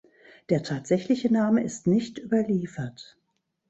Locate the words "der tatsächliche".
0.49-1.31